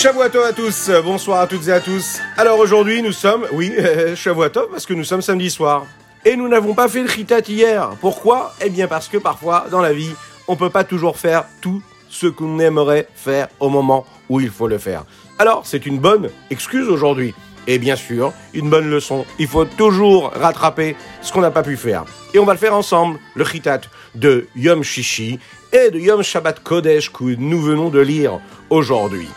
Shavuatov 0.00 0.44
à 0.46 0.52
tous, 0.54 0.90
bonsoir 1.04 1.40
à 1.40 1.46
toutes 1.46 1.68
et 1.68 1.72
à 1.72 1.78
tous. 1.78 2.20
Alors 2.38 2.58
aujourd'hui 2.58 3.02
nous 3.02 3.12
sommes, 3.12 3.44
oui, 3.52 3.70
Shavuatov 4.14 4.70
parce 4.70 4.86
que 4.86 4.94
nous 4.94 5.04
sommes 5.04 5.20
samedi 5.20 5.50
soir. 5.50 5.84
Et 6.24 6.36
nous 6.36 6.48
n'avons 6.48 6.72
pas 6.72 6.88
fait 6.88 7.02
le 7.02 7.08
chitat 7.08 7.40
hier. 7.46 7.90
Pourquoi? 8.00 8.54
Eh 8.64 8.70
bien 8.70 8.88
parce 8.88 9.08
que 9.08 9.18
parfois 9.18 9.66
dans 9.70 9.82
la 9.82 9.92
vie, 9.92 10.14
on 10.48 10.56
peut 10.56 10.70
pas 10.70 10.84
toujours 10.84 11.18
faire 11.18 11.44
tout 11.60 11.82
ce 12.08 12.26
qu'on 12.26 12.58
aimerait 12.60 13.08
faire 13.14 13.48
au 13.60 13.68
moment 13.68 14.06
où 14.30 14.40
il 14.40 14.48
faut 14.48 14.68
le 14.68 14.78
faire. 14.78 15.04
Alors 15.38 15.66
c'est 15.66 15.84
une 15.84 15.98
bonne 15.98 16.30
excuse 16.48 16.88
aujourd'hui. 16.88 17.34
Et 17.66 17.78
bien 17.78 17.94
sûr, 17.94 18.32
une 18.54 18.70
bonne 18.70 18.88
leçon. 18.88 19.26
Il 19.38 19.48
faut 19.48 19.66
toujours 19.66 20.32
rattraper 20.34 20.96
ce 21.20 21.30
qu'on 21.30 21.42
n'a 21.42 21.50
pas 21.50 21.62
pu 21.62 21.76
faire. 21.76 22.06
Et 22.32 22.38
on 22.38 22.46
va 22.46 22.54
le 22.54 22.58
faire 22.58 22.74
ensemble, 22.74 23.18
le 23.34 23.44
chitat 23.44 23.82
de 24.14 24.48
Yom 24.56 24.82
Shishi 24.82 25.38
et 25.74 25.90
de 25.90 25.98
Yom 25.98 26.22
Shabbat 26.22 26.62
Kodesh 26.62 27.12
que 27.12 27.36
nous 27.36 27.60
venons 27.60 27.90
de 27.90 28.00
lire 28.00 28.40
aujourd'hui. 28.70 29.28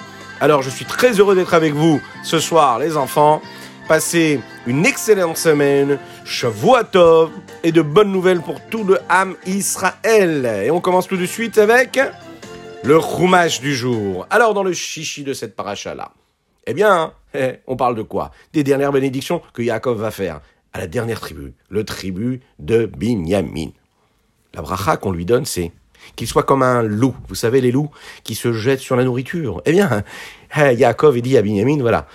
Alors 0.41 0.61
je 0.61 0.69
suis 0.69 0.85
très 0.85 1.19
heureux 1.19 1.35
d'être 1.35 1.53
avec 1.53 1.73
vous 1.73 2.01
ce 2.23 2.39
soir 2.39 2.79
les 2.79 2.97
enfants. 2.97 3.41
Passez 3.87 4.39
une 4.65 4.85
excellente 4.85 5.37
semaine, 5.37 5.99
Shavuatov 6.25 7.31
et 7.63 7.71
de 7.71 7.81
bonnes 7.81 8.11
nouvelles 8.11 8.41
pour 8.41 8.61
tout 8.67 8.83
le 8.83 8.99
Ham 9.09 9.35
Israël. 9.45 10.45
Et 10.63 10.71
on 10.71 10.79
commence 10.79 11.07
tout 11.07 11.17
de 11.17 11.25
suite 11.25 11.57
avec 11.57 11.99
le 12.83 12.99
Chumash 12.99 13.61
du 13.61 13.75
jour. 13.75 14.25
Alors 14.29 14.53
dans 14.53 14.63
le 14.63 14.73
chichi 14.73 15.23
de 15.23 15.33
cette 15.33 15.55
paracha 15.55 15.95
là, 15.95 16.11
eh 16.65 16.73
bien, 16.73 17.13
eh, 17.33 17.59
on 17.67 17.75
parle 17.75 17.95
de 17.95 18.03
quoi? 18.03 18.31
Des 18.53 18.63
dernières 18.63 18.91
bénédictions 18.91 19.41
que 19.53 19.61
Yaakov 19.61 19.99
va 19.99 20.11
faire 20.11 20.41
à 20.73 20.79
la 20.79 20.87
dernière 20.87 21.19
tribu, 21.19 21.53
le 21.69 21.83
tribu 21.83 22.41
de 22.59 22.85
Binyamin. 22.85 23.69
La 24.53 24.61
bracha 24.61 24.97
qu'on 24.97 25.11
lui 25.11 25.25
donne, 25.25 25.45
c'est 25.45 25.71
qu'il 26.15 26.27
soit 26.27 26.43
comme 26.43 26.63
un 26.63 26.83
loup. 26.83 27.15
Vous 27.27 27.35
savez, 27.35 27.61
les 27.61 27.71
loups 27.71 27.91
qui 28.23 28.35
se 28.35 28.53
jettent 28.53 28.79
sur 28.79 28.95
la 28.95 29.03
nourriture. 29.03 29.61
Eh 29.65 29.71
bien, 29.71 30.03
eh, 30.57 30.73
Yaakov 30.73 31.19
dit 31.21 31.37
à 31.37 31.41
Binyamin, 31.41 31.79
voilà, 31.81 32.07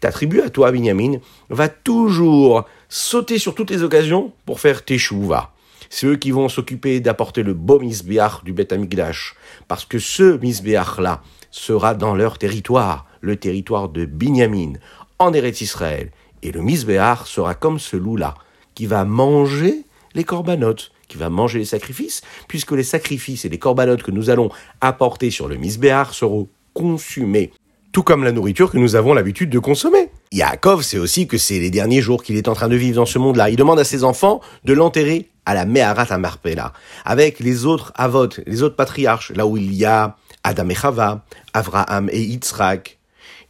ta 0.00 0.12
tribu 0.12 0.40
à 0.40 0.50
toi, 0.50 0.70
Binyamin, 0.70 1.18
va 1.50 1.68
toujours 1.68 2.64
sauter 2.88 3.38
sur 3.38 3.54
toutes 3.54 3.70
les 3.70 3.82
occasions 3.82 4.32
pour 4.46 4.60
faire 4.60 4.84
tes 4.84 4.98
chouvas. 4.98 5.52
C'est 5.90 6.06
eux 6.06 6.16
qui 6.16 6.30
vont 6.30 6.48
s'occuper 6.48 7.00
d'apporter 7.00 7.42
le 7.42 7.54
beau 7.54 7.80
misbéach 7.80 8.44
du 8.44 8.52
Beth 8.52 8.72
Amikdash. 8.72 9.34
Parce 9.68 9.84
que 9.84 9.98
ce 9.98 10.38
misbéach-là 10.38 11.22
sera 11.50 11.94
dans 11.94 12.14
leur 12.14 12.38
territoire, 12.38 13.06
le 13.20 13.36
territoire 13.36 13.88
de 13.88 14.04
Binyamin, 14.04 14.74
en 15.18 15.32
Eretz 15.32 15.60
Israël. 15.62 16.10
Et 16.42 16.52
le 16.52 16.60
misbéach 16.60 17.26
sera 17.26 17.54
comme 17.54 17.78
ce 17.78 17.96
loup-là, 17.96 18.34
qui 18.74 18.86
va 18.86 19.04
manger 19.04 19.84
les 20.14 20.24
corbanotes 20.24 20.92
qui 21.08 21.16
va 21.16 21.30
manger 21.30 21.58
les 21.58 21.64
sacrifices, 21.64 22.22
puisque 22.46 22.72
les 22.72 22.82
sacrifices 22.84 23.44
et 23.44 23.48
les 23.48 23.58
corbanotes 23.58 24.02
que 24.02 24.10
nous 24.10 24.30
allons 24.30 24.50
apporter 24.80 25.30
sur 25.30 25.48
le 25.48 25.56
misbéar 25.56 26.14
seront 26.14 26.48
consumés, 26.74 27.50
tout 27.92 28.02
comme 28.02 28.22
la 28.22 28.32
nourriture 28.32 28.70
que 28.70 28.78
nous 28.78 28.94
avons 28.94 29.14
l'habitude 29.14 29.50
de 29.50 29.58
consommer. 29.58 30.10
Yaakov 30.32 30.82
sait 30.82 30.98
aussi 30.98 31.26
que 31.26 31.38
c'est 31.38 31.58
les 31.58 31.70
derniers 31.70 32.02
jours 32.02 32.22
qu'il 32.22 32.36
est 32.36 32.48
en 32.48 32.54
train 32.54 32.68
de 32.68 32.76
vivre 32.76 32.96
dans 32.96 33.06
ce 33.06 33.18
monde-là. 33.18 33.50
Il 33.50 33.56
demande 33.56 33.78
à 33.78 33.84
ses 33.84 34.04
enfants 34.04 34.40
de 34.64 34.74
l'enterrer 34.74 35.28
à 35.46 35.54
la 35.54 35.64
Meharat 35.64 36.06
Amarpela, 36.10 36.74
avec 37.06 37.40
les 37.40 37.64
autres 37.64 37.92
avot, 37.96 38.28
les 38.46 38.62
autres 38.62 38.76
patriarches, 38.76 39.32
là 39.34 39.46
où 39.46 39.56
il 39.56 39.72
y 39.72 39.86
a 39.86 40.16
Adam 40.44 40.68
et 40.68 40.74
Chava, 40.74 41.24
Avraham 41.54 42.10
et 42.12 42.20
Yitzhak, 42.20 42.98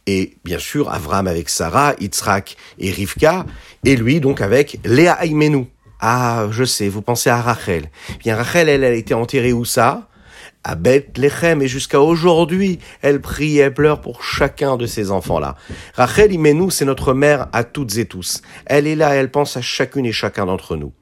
et 0.07 0.37
bien 0.45 0.59
sûr 0.59 0.89
Avraham 0.89 1.27
avec 1.27 1.49
Sarah, 1.49 1.93
Yitzhak 1.99 2.55
et 2.79 2.91
Rivka, 2.91 3.45
et 3.83 3.97
lui 3.97 4.21
donc 4.21 4.39
avec 4.39 4.79
Léa 4.85 5.13
Aïmenou. 5.13 5.67
Ah, 5.99 6.47
je 6.51 6.63
sais, 6.63 6.87
vous 6.87 7.01
pensez 7.01 7.29
à 7.29 7.41
Rachel. 7.41 7.91
Bien, 8.19 8.35
Rachel, 8.35 8.69
elle, 8.69 8.83
elle 8.83 8.93
a 8.93 8.95
été 8.95 9.13
enterrée 9.13 9.53
où 9.53 9.65
ça? 9.65 10.07
À 10.63 10.75
Bethléem, 10.75 11.61
et 11.61 11.67
jusqu'à 11.67 12.01
aujourd'hui, 12.01 12.79
elle 13.01 13.21
prie 13.21 13.59
et 13.59 13.69
pleure 13.69 14.01
pour 14.01 14.23
chacun 14.23 14.77
de 14.77 14.85
ces 14.85 15.11
enfants-là. 15.11 15.55
Rachel 15.95 16.31
nous, 16.37 16.69
c'est 16.69 16.85
notre 16.85 17.13
mère 17.13 17.47
à 17.53 17.63
toutes 17.63 17.97
et 17.97 18.05
tous. 18.05 18.41
Elle 18.65 18.87
est 18.87 18.95
là, 18.95 19.15
elle 19.15 19.31
pense 19.31 19.57
à 19.57 19.61
chacune 19.61 20.05
et 20.05 20.11
chacun 20.11 20.45
d'entre 20.45 20.75
nous. 20.75 20.93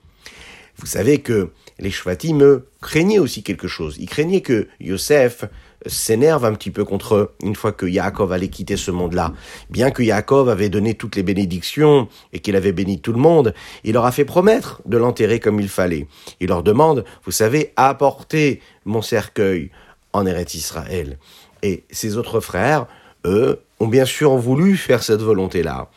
Vous 0.78 0.86
savez 0.86 1.20
que 1.20 1.52
les 1.80 1.92
Shvatim 1.92 2.62
craignaient 2.82 3.20
aussi 3.20 3.44
quelque 3.44 3.68
chose. 3.68 3.98
Ils 4.00 4.10
craignaient 4.10 4.42
que 4.42 4.68
Yosef 4.80 5.46
s'énerve 5.86 6.46
un 6.46 6.54
petit 6.54 6.72
peu 6.72 6.84
contre 6.84 7.16
eux 7.16 7.32
une 7.44 7.56
fois 7.56 7.72
que 7.72 7.86
Yaakov 7.86 8.32
allait 8.32 8.48
quitter 8.48 8.78
ce 8.78 8.92
monde-là. 8.92 9.34
Bien 9.70 9.92
que 9.92 10.04
Yaakov 10.04 10.50
avait 10.50 10.70
donné 10.70 10.96
toutes 10.96 11.16
les 11.16 11.24
bénédictions 11.24 12.08
et 12.34 12.40
qu'il 12.40 12.56
avait 12.56 12.72
béni 12.72 13.00
tout 13.00 13.14
le 13.14 13.20
monde, 13.20 13.54
il 13.84 13.94
leur 13.94 14.06
a 14.06 14.12
fait 14.12 14.26
promettre 14.26 14.82
de 14.86 14.98
l'enterrer 14.98 15.40
comme 15.40 15.60
il 15.60 15.70
fallait. 15.70 16.08
Il 16.40 16.50
leur 16.50 16.64
demande, 16.64 17.06
vous 17.26 17.32
savez, 17.32 17.74
apporter 17.76 18.62
mon 18.86 19.02
cercueil 19.02 19.72
en 20.14 20.26
Eretz 20.26 20.56
Israël. 20.56 21.18
Et 21.64 21.84
ses 21.92 22.18
autres 22.18 22.40
frères, 22.40 22.88
eux, 23.26 23.62
ont 23.80 23.88
bien 23.88 24.06
sûr 24.06 24.36
voulu 24.38 24.78
faire 24.78 25.04
cette 25.04 25.22
volonté-là. 25.22 25.90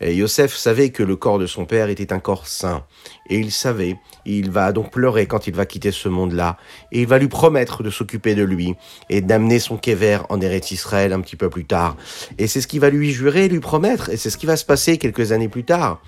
Et 0.00 0.14
Yosef 0.14 0.54
savait 0.54 0.90
que 0.90 1.02
le 1.02 1.16
corps 1.16 1.38
de 1.38 1.46
son 1.46 1.64
père 1.64 1.88
était 1.88 2.12
un 2.12 2.18
corps 2.18 2.46
saint. 2.46 2.84
Et 3.30 3.38
il 3.38 3.50
savait, 3.50 3.96
il 4.26 4.50
va 4.50 4.72
donc 4.72 4.90
pleurer 4.90 5.26
quand 5.26 5.46
il 5.46 5.54
va 5.54 5.64
quitter 5.64 5.90
ce 5.90 6.08
monde-là. 6.08 6.58
Et 6.92 7.00
il 7.00 7.06
va 7.06 7.18
lui 7.18 7.28
promettre 7.28 7.82
de 7.82 7.90
s'occuper 7.90 8.34
de 8.34 8.42
lui 8.42 8.74
et 9.08 9.22
d'amener 9.22 9.58
son 9.58 9.78
kéver 9.78 10.18
en 10.28 10.40
Eretz 10.40 10.70
Israël 10.70 11.12
un 11.12 11.20
petit 11.20 11.36
peu 11.36 11.48
plus 11.48 11.64
tard. 11.64 11.96
Et 12.36 12.46
c'est 12.46 12.60
ce 12.60 12.66
qu'il 12.66 12.80
va 12.80 12.90
lui 12.90 13.12
jurer, 13.12 13.48
lui 13.48 13.60
promettre. 13.60 14.10
Et 14.10 14.16
c'est 14.18 14.30
ce 14.30 14.36
qui 14.36 14.46
va 14.46 14.56
se 14.56 14.64
passer 14.64 14.98
quelques 14.98 15.32
années 15.32 15.48
plus 15.48 15.64
tard. 15.64 16.02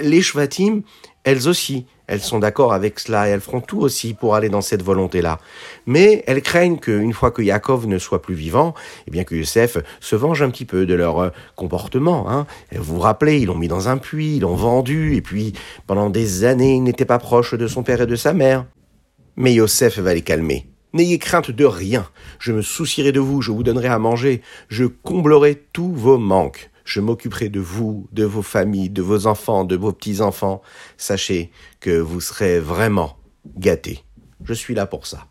Les 0.00 0.22
Shvatim, 0.22 0.82
elles 1.24 1.48
aussi, 1.48 1.86
elles 2.06 2.20
sont 2.20 2.38
d'accord 2.38 2.74
avec 2.74 2.98
cela 2.98 3.28
et 3.28 3.32
elles 3.32 3.40
feront 3.40 3.62
tout 3.62 3.80
aussi 3.80 4.12
pour 4.12 4.34
aller 4.34 4.50
dans 4.50 4.60
cette 4.60 4.82
volonté-là. 4.82 5.40
Mais 5.86 6.22
elles 6.26 6.42
craignent 6.42 6.78
qu'une 6.78 7.14
fois 7.14 7.30
que 7.30 7.40
Yaakov 7.40 7.86
ne 7.86 7.98
soit 7.98 8.20
plus 8.20 8.34
vivant, 8.34 8.74
eh 9.06 9.10
bien 9.10 9.24
que 9.24 9.34
Yosef 9.34 9.78
se 10.00 10.16
venge 10.16 10.42
un 10.42 10.50
petit 10.50 10.66
peu 10.66 10.84
de 10.84 10.94
leur 10.94 11.18
euh, 11.18 11.30
comportement. 11.56 12.30
Hein. 12.30 12.46
Vous 12.72 12.96
vous 12.96 13.00
rappelez, 13.00 13.38
ils 13.38 13.46
l'ont 13.46 13.54
mis 13.54 13.68
dans 13.68 13.88
un 13.88 13.96
puits, 13.96 14.36
ils 14.36 14.40
l'ont 14.40 14.54
vendu, 14.54 15.16
et 15.16 15.22
puis 15.22 15.54
pendant 15.86 16.10
des 16.10 16.44
années, 16.44 16.74
il 16.74 16.82
n'était 16.82 17.06
pas 17.06 17.18
proche 17.18 17.54
de 17.54 17.66
son 17.66 17.82
père 17.82 18.02
et 18.02 18.06
de 18.06 18.16
sa 18.16 18.34
mère. 18.34 18.66
Mais 19.36 19.54
Yosef 19.54 19.98
va 19.98 20.14
les 20.14 20.22
calmer. 20.22 20.66
N'ayez 20.92 21.18
crainte 21.18 21.50
de 21.50 21.64
rien. 21.64 22.06
Je 22.38 22.52
me 22.52 22.62
soucierai 22.62 23.10
de 23.10 23.18
vous, 23.18 23.40
je 23.42 23.50
vous 23.50 23.64
donnerai 23.64 23.88
à 23.88 23.98
manger, 23.98 24.42
je 24.68 24.84
comblerai 24.84 25.64
tous 25.72 25.92
vos 25.92 26.18
manques 26.18 26.70
je 26.84 27.00
m'occuperai 27.00 27.48
de 27.48 27.60
vous, 27.60 28.08
de 28.12 28.24
vos 28.24 28.42
familles, 28.42 28.90
de 28.90 29.02
vos 29.02 29.26
enfants, 29.26 29.64
de 29.64 29.76
vos 29.76 29.92
petits-enfants. 29.92 30.62
Sachez 30.96 31.50
que 31.80 31.98
vous 31.98 32.20
serez 32.20 32.60
vraiment 32.60 33.16
gâtés. 33.56 34.04
Je 34.44 34.54
suis 34.54 34.74
là 34.74 34.86
pour 34.86 35.06
ça. 35.06 35.26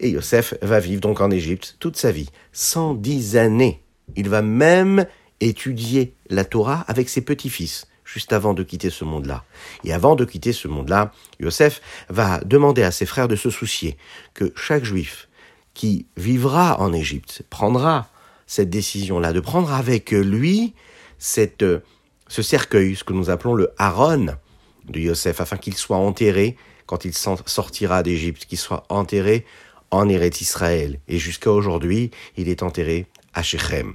Et 0.00 0.10
Yosef 0.10 0.54
va 0.62 0.80
vivre 0.80 1.00
donc 1.00 1.20
en 1.20 1.30
Égypte 1.30 1.76
toute 1.80 1.96
sa 1.96 2.12
vie, 2.12 2.28
110 2.52 3.36
années. 3.36 3.82
Il 4.16 4.28
va 4.28 4.42
même 4.42 5.06
étudier 5.40 6.14
la 6.28 6.44
Torah 6.44 6.84
avec 6.88 7.08
ses 7.08 7.20
petits-fils, 7.20 7.86
juste 8.04 8.32
avant 8.32 8.54
de 8.54 8.62
quitter 8.62 8.90
ce 8.90 9.04
monde-là. 9.04 9.44
Et 9.84 9.92
avant 9.92 10.14
de 10.14 10.24
quitter 10.24 10.52
ce 10.52 10.68
monde-là, 10.68 11.12
Yosef 11.40 11.80
va 12.08 12.40
demander 12.44 12.82
à 12.82 12.90
ses 12.90 13.06
frères 13.06 13.28
de 13.28 13.36
se 13.36 13.50
soucier 13.50 13.96
que 14.34 14.52
chaque 14.56 14.84
juif 14.84 15.28
qui 15.74 16.06
vivra 16.16 16.80
en 16.80 16.92
Égypte 16.92 17.42
prendra 17.50 18.08
cette 18.46 18.70
décision-là, 18.70 19.32
de 19.32 19.40
prendre 19.40 19.72
avec 19.72 20.12
lui 20.12 20.74
cette, 21.18 21.62
euh, 21.62 21.82
ce 22.28 22.42
cercueil, 22.42 22.96
ce 22.96 23.04
que 23.04 23.12
nous 23.12 23.30
appelons 23.30 23.54
le 23.54 23.70
Haron 23.78 24.26
de 24.88 25.00
Yosef, 25.00 25.40
afin 25.40 25.56
qu'il 25.56 25.74
soit 25.74 25.96
enterré 25.96 26.56
quand 26.86 27.04
il 27.04 27.12
sortira 27.14 28.02
d'Égypte, 28.02 28.46
qu'il 28.46 28.58
soit 28.58 28.84
enterré 28.88 29.44
en 29.90 30.08
Eretz 30.08 30.40
Israël. 30.40 31.00
Et 31.08 31.18
jusqu'à 31.18 31.50
aujourd'hui, 31.50 32.10
il 32.36 32.48
est 32.48 32.62
enterré 32.62 33.06
à 33.34 33.42
Shechem. 33.42 33.94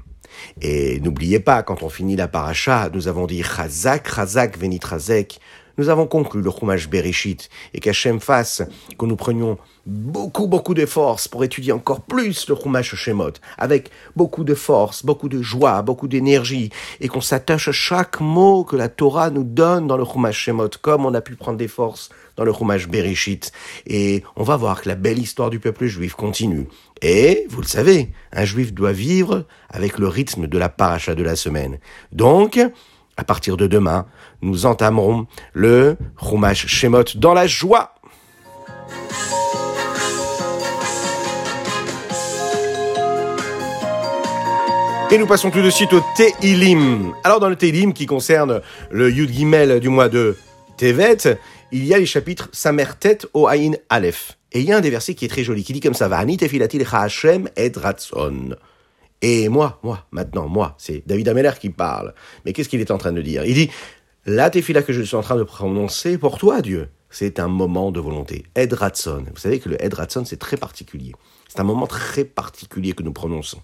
Et 0.61 0.99
n'oubliez 0.99 1.39
pas, 1.39 1.63
quand 1.63 1.83
on 1.83 1.89
finit 1.89 2.15
la 2.15 2.27
paracha, 2.27 2.89
nous 2.93 3.07
avons 3.07 3.27
dit 3.27 3.43
Chazak, 3.43 4.13
Chazak, 4.13 4.57
Venitrazek, 4.57 5.39
nous 5.81 5.90
avons 5.90 6.06
conclu 6.06 6.44
le 6.44 6.52
Chumash 6.52 6.88
Bereshit 6.88 7.50
et 7.74 7.80
qu'Hachem 7.80 8.19
fasse 8.19 8.62
que 9.00 9.06
nous 9.07 9.16
prenions 9.16 9.57
beaucoup, 9.88 10.45
beaucoup 10.45 10.75
de 10.75 10.86
force 10.86 11.28
pour 11.28 11.44
étudier 11.44 11.72
encore 11.72 12.01
plus 12.01 12.48
le 12.50 12.56
Chumash 12.56 12.94
Shemot, 12.94 13.31
avec 13.57 13.89
beaucoup 14.16 14.44
de 14.44 14.54
force, 14.54 15.04
beaucoup 15.04 15.28
de 15.28 15.42
joie, 15.42 15.81
beaucoup 15.81 16.07
d'énergie, 16.07 16.69
et 17.00 17.07
qu'on 17.07 17.19
s'attache 17.19 17.68
à 17.68 17.72
chaque 17.72 18.19
mot 18.22 18.63
que 18.63 18.75
la 18.75 18.89
Torah 18.89 19.31
nous 19.31 19.44
donne 19.44 19.88
dans 19.88 19.98
le 19.98 20.06
Chumash 20.06 20.38
Shemot, 20.38 20.69
comme 20.83 21.04
on 21.04 21.16
a 21.16 21.22
pu 21.22 21.36
prendre 21.36 21.57
des 21.57 21.68
forces 21.68 22.10
dans 22.38 22.44
le 22.44 22.54
Chumash 22.54 22.88
Bereshit. 22.88 23.51
Et 23.88 24.22
on 24.36 24.44
va 24.44 24.57
voir 24.57 24.84
que 24.84 24.88
la 24.88 24.94
belle 24.95 25.18
histoire 25.18 25.50
du 25.50 25.60
peuple 25.60 25.88
juif 25.88 26.13
continue. 26.13 26.68
Et, 27.01 27.48
vous 27.50 27.62
le 27.62 27.68
savez, 27.68 28.12
un 28.31 28.45
juif 28.45 28.72
doit 28.72 28.92
vivre 28.92 29.45
avec 29.72 29.98
le 29.98 30.07
rythme 30.07 30.45
de 30.45 30.57
la 30.60 30.69
paracha 30.69 31.16
de 31.16 31.24
la 31.24 31.36
semaine. 31.36 31.80
Donc, 32.12 32.60
à 33.21 33.23
partir 33.23 33.56
de 33.56 33.68
demain, 33.68 34.07
nous 34.41 34.65
entamerons 34.65 35.27
le 35.53 35.95
Chumash 36.19 36.65
Shemot 36.65 37.03
dans 37.18 37.35
la 37.35 37.45
joie. 37.45 37.94
Et 45.12 45.19
nous 45.19 45.27
passons 45.27 45.51
tout 45.51 45.62
de 45.62 45.69
suite 45.69 45.94
au 45.94 46.01
Teilim. 46.18 47.13
Alors 47.23 47.39
dans 47.39 47.50
le 47.50 47.56
Teilim 47.56 47.94
qui 47.94 48.07
concerne 48.07 48.62
le 48.89 49.12
Yud 49.12 49.31
Gimel 49.31 49.79
du 49.79 49.89
mois 49.89 50.09
de 50.09 50.35
Tevet, 50.77 51.38
il 51.71 51.85
y 51.85 51.94
a 51.94 52.00
les 52.00 52.07
chapitres 52.07 52.50
Samertet 52.51 53.19
au 53.35 53.47
Aleph. 53.47 54.39
Et 54.51 54.62
il 54.62 54.65
y 54.65 54.71
a 54.71 54.77
un 54.77 54.81
des 54.81 54.89
versets 54.89 55.13
qui 55.13 55.25
est 55.25 55.29
très 55.29 55.44
joli, 55.44 55.63
qui 55.63 55.74
dit 55.74 55.79
comme 55.79 55.94
ça, 55.94 56.07
va 56.07 56.24
et 56.25 57.71
Ratson. 57.75 58.56
Et 59.21 59.50
moi, 59.50 59.79
moi, 59.83 60.06
maintenant, 60.12 60.47
moi, 60.47 60.75
c'est 60.77 61.03
David 61.06 61.29
Ameller 61.29 61.51
qui 61.59 61.69
parle. 61.69 62.13
Mais 62.45 62.53
qu'est-ce 62.53 62.69
qu'il 62.69 62.81
est 62.81 62.91
en 62.91 62.97
train 62.97 63.12
de 63.12 63.21
dire? 63.21 63.45
Il 63.45 63.53
dit, 63.53 63.69
la 64.25 64.50
tefila 64.50 64.81
que 64.81 64.94
je 64.94 65.01
suis 65.01 65.15
en 65.15 65.21
train 65.21 65.35
de 65.35 65.44
prononcer 65.44 66.18
pour 66.18 66.39
toi, 66.39 66.62
Dieu, 66.62 66.89
c'est 67.12 67.39
un 67.39 67.47
moment 67.47 67.91
de 67.91 68.00
volonté. 68.00 68.45
Ed 68.56 68.73
Ratson. 68.73 69.25
Vous 69.31 69.39
savez 69.39 69.59
que 69.59 69.69
le 69.69 69.83
Ed 69.83 69.94
Ratson, 69.94 70.25
c'est 70.25 70.38
très 70.38 70.57
particulier. 70.57 71.13
C'est 71.47 71.59
un 71.59 71.63
moment 71.63 71.85
très 71.88 72.23
particulier 72.23 72.94
que 72.94 73.03
nous 73.03 73.13
prononçons. 73.13 73.62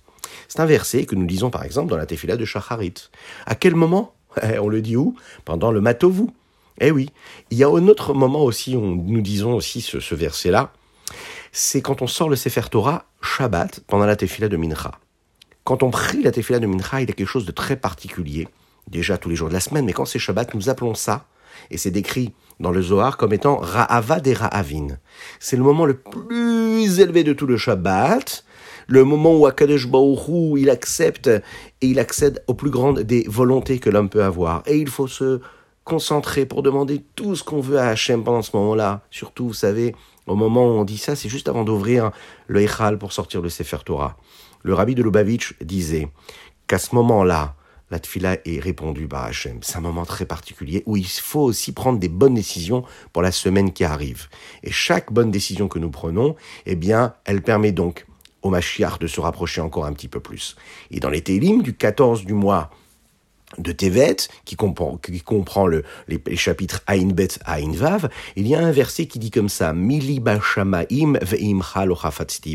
C'est 0.48 0.60
un 0.60 0.66
verset 0.66 1.06
que 1.06 1.16
nous 1.16 1.26
disons 1.26 1.50
par 1.50 1.64
exemple 1.64 1.90
dans 1.90 1.98
la 1.98 2.06
tefila 2.06 2.36
de 2.36 2.46
Shacharit. 2.46 3.10
À 3.46 3.56
quel 3.56 3.76
moment 3.76 4.14
eh, 4.44 4.60
On 4.60 4.68
le 4.68 4.82
dit 4.82 4.96
où? 4.96 5.16
Pendant 5.46 5.72
le 5.72 5.82
Matovu. 5.82 6.26
Eh 6.80 6.92
oui. 6.92 7.10
Il 7.50 7.58
y 7.58 7.64
a 7.64 7.70
un 7.70 7.88
autre 7.88 8.14
moment 8.14 8.44
aussi 8.44 8.76
où 8.76 8.82
nous 8.82 9.22
disons 9.22 9.56
aussi 9.56 9.82
ce, 9.82 10.00
ce 10.00 10.14
verset-là. 10.14 10.74
C'est 11.52 11.82
quand 11.82 12.02
on 12.02 12.08
sort 12.08 12.30
le 12.30 12.36
Sefer 12.36 12.70
Torah 12.70 13.06
Shabbat 13.22 13.80
pendant 13.88 14.06
la 14.06 14.16
tefila 14.16 14.50
de 14.50 14.58
Mincha. 14.58 14.92
Quand 15.68 15.84
on 15.84 15.92
prie 15.92 16.24
la 16.24 16.32
tefila 16.32 16.60
de 16.60 16.66
Mincha, 16.66 17.02
il 17.02 17.10
y 17.10 17.12
a 17.12 17.14
quelque 17.14 17.28
chose 17.28 17.46
de 17.46 17.52
très 17.52 17.76
particulier, 17.76 18.48
déjà 18.90 19.18
tous 19.18 19.28
les 19.28 19.36
jours 19.36 19.50
de 19.50 19.54
la 19.54 19.60
semaine, 19.60 19.84
mais 19.84 19.92
quand 19.92 20.06
c'est 20.06 20.18
Shabbat, 20.18 20.54
nous 20.54 20.70
appelons 20.70 20.96
ça, 20.96 21.26
et 21.70 21.78
c'est 21.78 21.92
décrit 21.92 22.32
dans 22.62 22.72
le 22.72 22.82
Zohar 22.82 23.18
comme 23.18 23.34
étant 23.34 23.58
Ra'ava 23.58 24.22
des 24.22 24.34
Ra'avin. 24.34 24.98
C'est 25.42 25.58
le 25.58 25.64
moment 25.64 25.86
le 25.86 25.98
plus 25.98 27.02
élevé 27.02 27.26
de 27.26 27.34
tout 27.34 27.48
le 27.48 27.58
Shabbat, 27.58 28.46
le 28.88 29.04
moment 29.04 29.36
où 29.36 29.46
Akadosh 29.46 29.90
Baruch 29.90 30.30
il 30.56 30.70
accepte 30.70 31.28
et 31.28 31.42
il 31.82 32.00
accède 32.00 32.42
aux 32.48 32.54
plus 32.54 32.70
grandes 32.70 33.02
des 33.02 33.26
volontés 33.28 33.80
que 33.80 33.90
l'homme 33.90 34.08
peut 34.08 34.24
avoir. 34.24 34.64
Et 34.68 34.78
il 34.78 34.88
faut 34.88 35.10
se 35.10 35.42
concentrer 35.84 36.46
pour 36.46 36.64
demander 36.64 37.04
tout 37.16 37.36
ce 37.36 37.44
qu'on 37.44 37.60
veut 37.60 37.78
à 37.78 37.90
Hachem 37.90 38.24
pendant 38.24 38.42
ce 38.42 38.56
moment-là. 38.56 39.02
Surtout, 39.12 39.48
vous 39.48 39.54
savez, 39.54 39.94
au 40.28 40.36
moment 40.36 40.66
où 40.66 40.80
on 40.80 40.86
dit 40.86 40.98
ça, 40.98 41.18
c'est 41.18 41.28
juste 41.28 41.50
avant 41.50 41.66
d'ouvrir 41.66 42.12
le 42.48 42.62
Echal 42.62 42.98
pour 42.98 43.12
sortir 43.12 43.42
le 43.42 43.50
Sefer 43.50 43.80
Torah. 43.84 44.16
Le 44.64 44.74
rabbi 44.74 44.96
de 44.96 45.04
Lubavitch 45.04 45.56
disait 45.62 46.10
qu'à 46.68 46.78
ce 46.78 46.94
moment-là, 46.96 47.56
la 47.90 48.00
tfila 48.00 48.38
est 48.46 48.60
répondue 48.60 49.08
par 49.08 49.24
Hachem. 49.24 49.60
C'est 49.62 49.78
un 49.78 49.82
moment 49.82 50.06
très 50.06 50.26
particulier 50.26 50.84
où 50.86 50.98
il 50.98 51.08
faut 51.08 51.42
aussi 51.42 51.72
prendre 51.72 52.00
des 52.00 52.10
bonnes 52.10 52.34
décisions 52.34 52.84
pour 53.14 53.22
la 53.22 53.32
semaine 53.32 53.72
qui 53.72 53.84
arrive. 53.84 54.28
Et 54.64 54.72
chaque 54.72 55.14
bonne 55.14 55.32
décision 55.32 55.68
que 55.68 55.80
nous 55.80 55.90
prenons, 55.90 56.36
eh 56.66 56.76
bien, 56.76 57.14
elle 57.24 57.42
permet 57.42 57.72
donc 57.72 58.06
au 58.42 58.50
Mashiach 58.50 59.00
de 59.00 59.08
se 59.08 59.22
rapprocher 59.22 59.62
encore 59.62 59.86
un 59.86 59.94
petit 59.94 60.10
peu 60.10 60.20
plus. 60.20 60.56
Et 60.92 61.00
dans 61.00 61.10
les 61.10 61.22
Télim 61.22 61.62
du 61.62 61.76
14 61.76 62.26
du 62.26 62.34
mois 62.34 62.70
de 63.58 63.72
Tevet, 63.72 64.18
qui 64.44 64.56
comprend, 64.56 65.00
les, 65.68 66.36
chapitres 66.36 66.82
Ain 66.88 67.08
Bet, 67.08 67.40
Ain 67.46 67.72
Vav, 67.74 68.10
il 68.36 68.46
y 68.46 68.56
a 68.56 68.60
un 68.60 68.72
verset 68.72 69.06
qui 69.08 69.20
dit 69.20 69.32
comme 69.32 69.48
ça, 69.48 69.72
Mili 69.72 70.20
Bashamaim 70.20 71.14
ve'imcha 71.22 71.86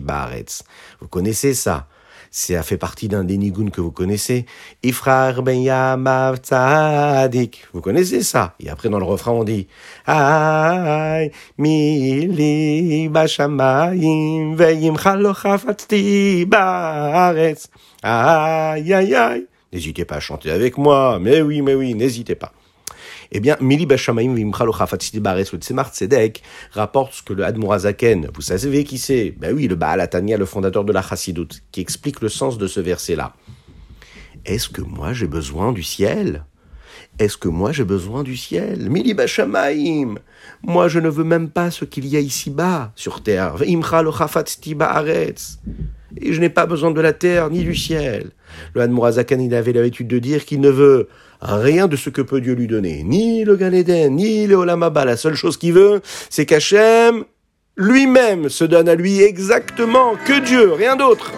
baaretz. 0.02 0.62
Vous 1.00 1.08
connaissez 1.08 1.55
ça 1.55 1.88
ça 2.34 2.62
fait 2.62 2.79
partie 2.79 3.08
d'un 3.08 3.25
des 3.25 3.37
niguns 3.37 3.69
que 3.69 3.82
vous 3.82 3.90
connaissez. 3.90 4.46
Ifrar 4.82 5.43
ben 5.43 5.61
yamav 5.61 6.38
tzadik. 6.38 7.69
Vous 7.75 7.82
connaissez 7.82 8.23
ça? 8.23 8.55
Et 8.58 8.70
après, 8.70 8.88
dans 8.88 8.99
le 8.99 9.05
refrain, 9.05 9.32
on 9.32 9.44
dit, 9.44 9.69
Ay, 10.06 11.31
mili 11.58 13.08
bashamayim 13.11 14.56
ve'im 14.56 14.96
chalochafatzti 14.96 16.46
baaretz. 16.46 17.69
Aïe, 18.02 18.94
aïe, 18.94 19.14
aïe. 19.14 19.46
N'hésitez 19.70 20.06
pas 20.06 20.17
à 20.17 20.20
chanter 20.20 20.50
avec 20.50 20.79
moi. 20.79 21.19
Mais 21.20 21.43
oui, 21.43 21.61
mais 21.61 21.75
oui, 21.75 21.94
n'hésitez 21.94 22.34
pas. 22.34 22.52
Eh 23.34 23.40
bien, 23.40 23.56
Mili 23.62 23.87
Bashamaim 23.87 24.34
Bares, 24.34 25.52
le 25.52 25.58
Tzemar 25.58 25.90
Tzedek, 25.90 26.43
rapporte 26.73 27.14
ce 27.14 27.23
que 27.23 27.32
le 27.32 27.46
Admorazaken, 27.46 28.29
vous 28.34 28.43
savez 28.43 28.84
qui 28.84 28.99
c'est? 28.99 29.31
Ben 29.38 29.55
oui, 29.55 29.69
le 29.69 29.75
Baal 29.75 30.02
Atania, 30.02 30.37
le 30.37 30.44
fondateur 30.44 30.84
de 30.84 30.93
la 30.93 31.00
Chassidut, 31.00 31.49
qui 31.73 31.81
explique 31.81 32.20
le 32.20 32.29
sens 32.29 32.58
de 32.58 32.67
ce 32.67 32.79
verset-là. 32.81 33.32
Est-ce 34.44 34.69
que 34.69 34.82
moi 34.82 35.14
j'ai 35.14 35.29
besoin 35.29 35.73
du 35.73 35.82
ciel? 35.82 36.44
Est-ce 37.19 37.38
que 37.38 37.49
moi 37.49 37.73
j'ai 37.73 37.84
besoin 37.84 38.23
du 38.23 38.37
ciel? 38.37 38.90
Mili 38.90 39.14
Bashamaim 39.14 40.17
Moi 40.62 40.88
je 40.88 40.99
ne 40.99 41.08
veux 41.08 41.25
même 41.25 41.49
pas 41.49 41.70
ce 41.70 41.87
qu'il 41.87 42.06
y 42.06 42.19
a 42.19 42.20
ici-bas, 42.20 42.93
sur 42.96 43.23
terre. 43.23 43.56
Et 46.20 46.32
je 46.32 46.41
n'ai 46.41 46.49
pas 46.49 46.67
besoin 46.67 46.91
de 46.91 47.00
la 47.00 47.12
terre 47.12 47.50
ni 47.50 47.64
du 47.64 47.75
ciel. 47.75 48.31
Le 48.75 48.82
Hanmourazakan, 48.82 49.38
il 49.38 49.55
avait 49.55 49.73
l'habitude 49.73 50.09
de 50.09 50.19
dire 50.19 50.44
qu'il 50.44 50.61
ne 50.61 50.70
veut 50.70 51.09
rien 51.41 51.88
de 51.88 51.97
ce 51.97 52.11
que 52.11 52.23
peut 52.23 52.41
Dieu 52.41 52.55
lui 52.55 52.67
donner. 52.67 53.03
Ni 53.05 53.44
le 53.44 53.56
Gan 53.56 53.70
ni 53.70 54.47
le 54.47 54.56
Olamaba. 54.56 55.05
La 55.05 55.17
seule 55.17 55.35
chose 55.35 55.56
qu'il 55.56 55.73
veut, 55.73 56.00
c'est 56.31 56.47
qu'Hachem 56.47 57.25
lui-même 57.76 58.49
se 58.49 58.64
donne 58.64 58.88
à 58.88 58.94
lui 58.94 59.23
exactement 59.23 60.14
que 60.26 60.41
Dieu, 60.44 60.73
rien 60.73 60.97
d'autre. 60.97 61.32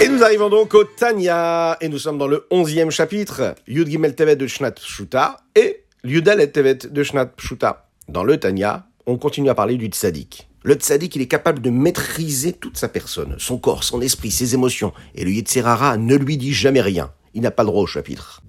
Et 0.00 0.08
nous 0.08 0.22
arrivons 0.22 0.48
donc 0.48 0.74
au 0.74 0.84
Tanya, 0.84 1.76
et 1.80 1.88
nous 1.88 1.98
sommes 1.98 2.18
dans 2.18 2.28
le 2.28 2.46
onzième 2.50 2.92
chapitre, 2.92 3.56
Yud 3.66 3.88
Gimel 3.88 4.14
Tevet 4.14 4.36
de 4.36 4.46
Shnat 4.46 4.70
Pshuta 4.70 5.38
et 5.56 5.82
Yudal 6.04 6.52
Tevet 6.52 6.78
de 6.88 7.02
Shnat 7.02 7.26
Pshuta. 7.26 7.88
Dans 8.08 8.22
le 8.22 8.36
Tanya, 8.38 8.86
on 9.06 9.18
continue 9.18 9.50
à 9.50 9.56
parler 9.56 9.76
du 9.76 9.86
tzaddik. 9.86 10.48
Le 10.62 10.74
tzaddik, 10.74 11.16
il 11.16 11.22
est 11.22 11.26
capable 11.26 11.60
de 11.60 11.70
maîtriser 11.70 12.52
toute 12.52 12.76
sa 12.76 12.88
personne, 12.88 13.34
son 13.38 13.58
corps, 13.58 13.82
son 13.82 14.00
esprit, 14.00 14.30
ses 14.30 14.54
émotions, 14.54 14.92
et 15.16 15.24
le 15.24 15.32
Yetzerara 15.32 15.96
ne 15.96 16.14
lui 16.14 16.36
dit 16.36 16.52
jamais 16.52 16.80
rien. 16.80 17.10
Il 17.34 17.42
n'a 17.42 17.50
pas 17.50 17.64
le 17.64 17.68
droit 17.68 17.82
au 17.82 17.86
chapitre. 17.86 18.40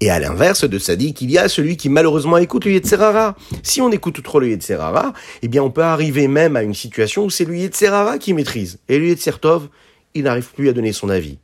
Et 0.00 0.10
à 0.10 0.18
l'inverse 0.18 0.64
de 0.64 0.78
tzaddik, 0.78 1.20
il 1.22 1.30
y 1.30 1.38
a 1.38 1.48
celui 1.48 1.76
qui 1.76 1.88
malheureusement 1.88 2.38
écoute 2.38 2.64
le 2.64 2.72
Yetzerara. 2.72 3.36
Si 3.62 3.80
on 3.80 3.92
écoute 3.92 4.20
trop 4.24 4.40
le 4.40 4.48
Yetzerara, 4.48 5.12
eh 5.42 5.48
bien 5.48 5.62
on 5.62 5.70
peut 5.70 5.82
arriver 5.82 6.26
même 6.26 6.56
à 6.56 6.62
une 6.62 6.74
situation 6.74 7.24
où 7.24 7.30
c'est 7.30 7.44
le 7.44 7.56
Yetzerara 7.56 8.18
qui 8.18 8.32
maîtrise. 8.32 8.78
Et 8.88 8.98
le 8.98 9.06
Yetzertov, 9.06 9.68
il 10.14 10.24
n'arrive 10.24 10.52
plus 10.52 10.68
à 10.68 10.72
donner 10.72 10.92
son 10.92 11.08
avis. 11.08 11.38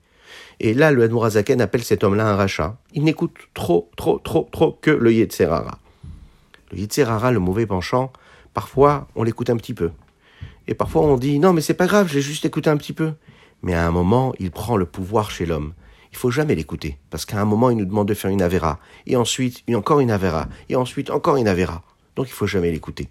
Et 0.61 0.75
là, 0.75 0.93
le 0.93 1.03
Admorazaken 1.03 1.61
appelle 1.61 1.83
cet 1.83 2.05
homme-là 2.05 2.29
un 2.29 2.37
rachat. 2.37 2.77
Il 2.93 3.05
n'écoute 3.05 3.33
trop, 3.55 3.91
trop, 3.97 4.19
trop, 4.19 4.49
trop 4.51 4.79
que 4.81 4.91
le 4.91 5.13
Yetzerara. 5.13 5.79
Le 6.71 6.79
Yetzerara, 6.79 7.33
le 7.33 7.41
mauvais 7.41 7.67
penchant, 7.67 8.13
parfois, 8.53 9.09
on 9.15 9.25
l'écoute 9.25 9.51
un 9.51 9.57
petit 9.57 9.75
peu. 9.75 9.91
Et 10.67 10.75
parfois, 10.75 11.03
on 11.03 11.17
dit, 11.17 11.39
non, 11.39 11.53
mais 11.53 11.61
c'est 11.61 11.75
pas 11.75 11.87
grave, 11.87 12.09
j'ai 12.11 12.21
juste 12.21 12.45
écouté 12.45 12.71
un 12.71 12.77
petit 12.77 12.93
peu. 12.93 13.13
Mais 13.63 13.75
à 13.75 13.87
un 13.87 13.91
moment, 13.91 14.33
il 14.39 14.51
prend 14.51 14.77
le 14.77 14.87
pouvoir 14.87 15.31
chez 15.31 15.47
l'homme. 15.47 15.75
Il 16.13 16.17
faut 16.17 16.31
jamais 16.31 16.55
l'écouter, 16.55 16.99
parce 17.11 17.27
qu'à 17.27 17.41
un 17.41 17.45
moment, 17.45 17.71
il 17.71 17.77
nous 17.77 17.85
demande 17.85 18.09
de 18.09 18.15
faire 18.15 18.31
une 18.31 18.43
avéra, 18.43 18.79
et 19.07 19.17
ensuite, 19.17 19.65
encore 19.75 20.01
une 20.01 20.13
avéra, 20.13 20.49
et 20.69 20.77
ensuite, 20.77 21.11
encore 21.11 21.37
une 21.37 21.49
avéra. 21.49 21.83
Donc, 22.15 22.29
il 22.29 22.33
faut 22.33 22.47
jamais 22.47 22.71
l'écouter. 22.71 23.09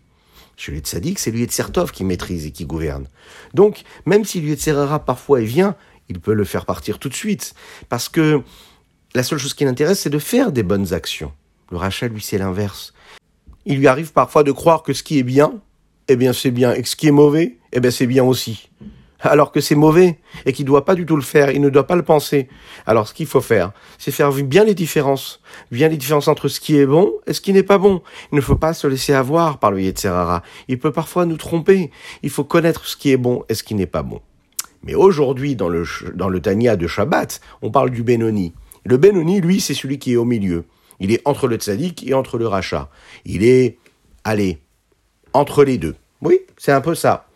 Chez 0.55 0.71
les 0.71 0.79
tzaddik, 0.79 1.19
c'est 1.19 1.31
lui 1.31 1.47
Sertov 1.49 1.91
qui 1.91 2.03
maîtrise 2.03 2.45
et 2.45 2.51
qui 2.51 2.65
gouverne. 2.65 3.07
Donc, 3.53 3.83
même 4.05 4.23
si 4.23 4.39
lui 4.39 4.57
Serrara 4.57 5.03
parfois 5.03 5.41
il 5.41 5.47
vient, 5.47 5.75
il 6.09 6.19
peut 6.19 6.33
le 6.33 6.43
faire 6.43 6.65
partir 6.65 6.99
tout 6.99 7.09
de 7.09 7.13
suite. 7.13 7.53
Parce 7.89 8.09
que 8.09 8.41
la 9.15 9.23
seule 9.23 9.39
chose 9.39 9.53
qui 9.53 9.65
l'intéresse, 9.65 10.01
c'est 10.01 10.09
de 10.09 10.19
faire 10.19 10.51
des 10.51 10.63
bonnes 10.63 10.93
actions. 10.93 11.31
Le 11.71 11.77
rachat, 11.77 12.07
lui, 12.07 12.21
c'est 12.21 12.37
l'inverse. 12.37 12.93
Il 13.65 13.77
lui 13.77 13.87
arrive 13.87 14.11
parfois 14.11 14.43
de 14.43 14.51
croire 14.51 14.83
que 14.83 14.93
ce 14.93 15.03
qui 15.03 15.17
est 15.17 15.23
bien, 15.23 15.53
eh 16.07 16.15
bien 16.15 16.33
c'est 16.33 16.51
bien, 16.51 16.73
et 16.73 16.83
ce 16.83 16.95
qui 16.95 17.07
est 17.07 17.11
mauvais, 17.11 17.57
eh 17.71 17.79
bien 17.79 17.91
c'est 17.91 18.07
bien 18.07 18.23
aussi 18.23 18.69
alors 19.23 19.51
que 19.51 19.61
c'est 19.61 19.75
mauvais 19.75 20.19
et 20.45 20.53
qu'il 20.53 20.65
ne 20.65 20.67
doit 20.67 20.85
pas 20.85 20.95
du 20.95 21.05
tout 21.05 21.15
le 21.15 21.21
faire, 21.21 21.51
il 21.51 21.61
ne 21.61 21.69
doit 21.69 21.87
pas 21.87 21.95
le 21.95 22.03
penser. 22.03 22.47
Alors 22.85 23.07
ce 23.07 23.13
qu'il 23.13 23.25
faut 23.25 23.41
faire, 23.41 23.71
c'est 23.97 24.11
faire 24.11 24.31
bien 24.31 24.63
les 24.63 24.75
différences, 24.75 25.41
bien 25.71 25.87
les 25.87 25.97
différences 25.97 26.27
entre 26.27 26.47
ce 26.47 26.59
qui 26.59 26.77
est 26.77 26.85
bon 26.85 27.11
et 27.27 27.33
ce 27.33 27.41
qui 27.41 27.53
n'est 27.53 27.63
pas 27.63 27.77
bon. 27.77 28.01
Il 28.31 28.35
ne 28.35 28.41
faut 28.41 28.55
pas 28.55 28.73
se 28.73 28.87
laisser 28.87 29.13
avoir 29.13 29.59
par 29.59 29.71
le 29.71 29.81
Yetzerara. 29.81 30.43
Il 30.67 30.79
peut 30.79 30.91
parfois 30.91 31.25
nous 31.25 31.37
tromper. 31.37 31.91
Il 32.21 32.29
faut 32.29 32.43
connaître 32.43 32.85
ce 32.85 32.95
qui 32.95 33.11
est 33.11 33.17
bon 33.17 33.43
et 33.49 33.55
ce 33.55 33.63
qui 33.63 33.75
n'est 33.75 33.87
pas 33.87 34.03
bon. 34.03 34.21
Mais 34.83 34.95
aujourd'hui, 34.95 35.55
dans 35.55 35.69
le, 35.69 35.85
dans 36.13 36.29
Tania 36.39 36.75
de 36.75 36.87
Shabbat, 36.87 37.39
on 37.61 37.71
parle 37.71 37.89
du 37.89 38.03
Benoni. 38.03 38.53
Le 38.85 38.97
Benoni, 38.97 39.39
lui, 39.39 39.61
c'est 39.61 39.73
celui 39.73 39.97
qui 39.97 40.13
est 40.13 40.17
au 40.17 40.25
milieu. 40.25 40.65
Il 40.99 41.11
est 41.11 41.21
entre 41.25 41.47
le 41.47 41.55
Tzadik 41.55 42.05
et 42.05 42.13
entre 42.13 42.37
le 42.37 42.47
Racha. 42.47 42.89
Il 43.25 43.43
est, 43.43 43.77
allez, 44.23 44.59
entre 45.31 45.63
les 45.63 45.77
deux. 45.77 45.95
Oui, 46.21 46.39
c'est 46.57 46.71
un 46.71 46.81
peu 46.81 46.95
ça. 46.95 47.27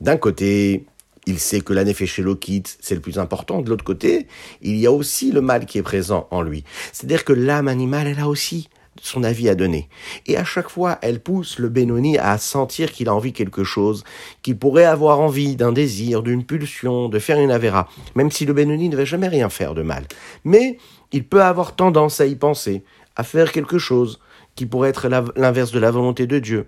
D'un 0.00 0.16
côté, 0.16 0.84
il 1.26 1.38
sait 1.38 1.60
que 1.60 1.72
la 1.72 1.84
Lokit, 1.84 2.62
c'est 2.80 2.94
le 2.94 3.00
plus 3.00 3.18
important. 3.18 3.62
De 3.62 3.70
l'autre 3.70 3.84
côté, 3.84 4.26
il 4.60 4.76
y 4.76 4.86
a 4.86 4.92
aussi 4.92 5.30
le 5.30 5.40
mal 5.40 5.66
qui 5.66 5.78
est 5.78 5.82
présent 5.82 6.26
en 6.30 6.42
lui. 6.42 6.64
C'est-à-dire 6.92 7.24
que 7.24 7.32
l'âme 7.32 7.68
animale, 7.68 8.08
elle 8.08 8.20
a 8.20 8.28
aussi 8.28 8.68
son 9.00 9.24
avis 9.24 9.48
à 9.48 9.54
donner. 9.54 9.88
Et 10.26 10.36
à 10.36 10.44
chaque 10.44 10.68
fois, 10.68 10.98
elle 11.00 11.20
pousse 11.20 11.58
le 11.58 11.68
Benoni 11.68 12.18
à 12.18 12.36
sentir 12.38 12.92
qu'il 12.92 13.08
a 13.08 13.14
envie 13.14 13.32
quelque 13.32 13.64
chose, 13.64 14.04
qu'il 14.42 14.58
pourrait 14.58 14.84
avoir 14.84 15.20
envie 15.20 15.56
d'un 15.56 15.72
désir, 15.72 16.22
d'une 16.22 16.44
pulsion, 16.44 17.08
de 17.08 17.18
faire 17.18 17.40
une 17.40 17.50
avéra, 17.50 17.88
même 18.14 18.30
si 18.30 18.44
le 18.44 18.52
Benoni 18.52 18.88
ne 18.88 18.96
va 18.96 19.04
jamais 19.04 19.28
rien 19.28 19.48
faire 19.48 19.74
de 19.74 19.82
mal. 19.82 20.04
Mais 20.44 20.76
il 21.12 21.24
peut 21.24 21.42
avoir 21.42 21.74
tendance 21.74 22.20
à 22.20 22.26
y 22.26 22.36
penser, 22.36 22.82
à 23.16 23.22
faire 23.22 23.52
quelque 23.52 23.78
chose 23.78 24.20
qui 24.56 24.66
pourrait 24.66 24.90
être 24.90 25.08
l'inverse 25.36 25.72
de 25.72 25.78
la 25.78 25.90
volonté 25.90 26.26
de 26.26 26.38
Dieu. 26.38 26.66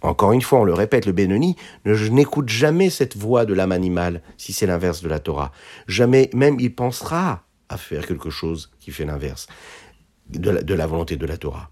Encore 0.00 0.32
une 0.32 0.42
fois, 0.42 0.60
on 0.60 0.64
le 0.64 0.74
répète, 0.74 1.06
le 1.06 1.12
Benoni, 1.12 1.56
je 1.84 2.10
n'écoute 2.10 2.48
jamais 2.48 2.88
cette 2.88 3.16
voix 3.16 3.44
de 3.44 3.52
l'âme 3.52 3.72
animale, 3.72 4.22
si 4.36 4.52
c'est 4.52 4.66
l'inverse 4.66 5.02
de 5.02 5.08
la 5.08 5.18
Torah. 5.18 5.50
Jamais, 5.88 6.30
même 6.34 6.60
il 6.60 6.74
pensera 6.74 7.42
à 7.68 7.76
faire 7.76 8.06
quelque 8.06 8.30
chose 8.30 8.70
qui 8.78 8.92
fait 8.92 9.04
l'inverse 9.04 9.48
de 10.30 10.74
la, 10.74 10.86
volonté 10.86 11.16
de 11.16 11.26
la 11.26 11.36
Torah. 11.36 11.70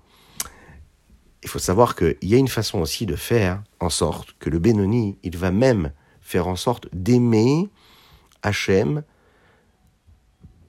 Il 1.42 1.49
faut 1.49 1.59
savoir 1.61 1.95
qu'il 1.95 2.16
y 2.23 2.35
a 2.35 2.38
une 2.38 2.49
façon 2.49 2.80
aussi 2.80 3.06
de 3.06 3.14
faire 3.14 3.62
en 3.78 3.90
sorte 3.90 4.35
que 4.40 4.50
le 4.50 4.59
Benoni, 4.59 5.18
il 5.23 5.37
va 5.37 5.52
même 5.52 5.92
faire 6.21 6.49
en 6.49 6.56
sorte 6.56 6.88
d'aimer 6.92 7.68
Hachem. 8.42 9.04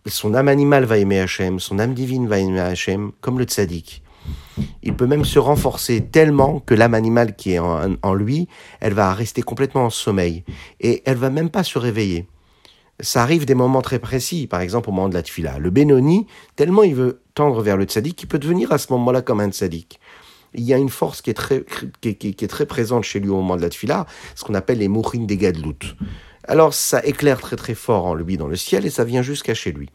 Son 0.06 0.36
âme 0.36 0.48
animale 0.48 0.86
va 0.86 1.00
aimer 1.00 1.20
Hachem, 1.20 1.60
son 1.60 1.80
âme 1.80 1.96
divine 1.96 2.28
va 2.28 2.38
aimer 2.38 2.60
Hachem, 2.60 3.12
comme 3.20 3.40
le 3.40 3.46
tzaddik. 3.46 4.04
Il 4.84 4.96
peut 4.96 5.06
même 5.06 5.26
se 5.26 5.40
renforcer 5.40 6.06
tellement 6.06 6.60
que 6.60 6.74
l'âme 6.74 6.94
animale 6.94 7.36
qui 7.36 7.54
est 7.54 7.60
en, 7.60 8.14
lui, 8.14 8.48
elle 8.80 8.94
va 8.94 9.14
rester 9.14 9.42
complètement 9.42 9.86
en 9.86 9.90
sommeil 9.90 10.44
et 10.80 11.04
elle 11.06 11.18
va 11.18 11.30
même 11.30 11.50
pas 11.50 11.64
se 11.64 11.78
réveiller. 11.78 12.28
Ça 13.00 13.22
arrive 13.22 13.46
des 13.46 13.54
moments 13.54 13.82
très 13.82 14.00
précis, 14.00 14.48
par 14.48 14.62
exemple 14.62 14.90
au 14.90 14.92
moment 14.92 15.10
de 15.10 15.14
la 15.14 15.22
tfila. 15.22 15.60
Le 15.60 15.70
Benoni, 15.70 16.26
tellement 16.56 16.84
il 16.84 16.96
veut 16.96 17.22
tendre 17.36 17.62
vers 17.62 17.78
le 17.78 17.84
tzaddik, 17.84 18.16
qu'il 18.16 18.28
peut 18.28 18.40
devenir 18.40 18.72
à 18.72 18.80
ce 18.80 18.92
moment-là 18.94 19.22
comme 19.22 19.40
un 19.40 19.52
tzaddik. 19.52 20.00
Il 20.56 20.64
y 20.64 20.74
a 20.74 20.78
une 20.78 20.90
force 20.90 21.22
qui 21.22 21.30
est 21.30 21.36
très, 21.36 21.64
qui, 22.02 22.10
est 22.10 22.48
très 22.48 22.66
présente 22.66 23.04
chez 23.04 23.20
lui 23.20 23.30
au 23.30 23.36
moment 23.36 23.56
de 23.56 23.62
la 23.62 23.70
tfila, 23.70 24.08
ce 24.36 24.44
qu'on 24.44 24.56
appelle 24.56 24.80
les 24.80 24.88
mourin 24.88 25.26
des 25.26 25.38
gadlout. 25.38 25.96
Alors 26.48 26.74
ça 26.74 27.06
éclaire 27.06 27.40
très 27.40 27.58
très 27.58 27.76
fort 27.76 28.06
en 28.06 28.16
lui 28.16 28.38
dans 28.38 28.48
le 28.48 28.56
ciel 28.56 28.86
et 28.86 28.90
ça 28.90 29.04
vient 29.04 29.22
jusqu'à 29.22 29.54
chez 29.54 29.72
lui. 29.72 29.90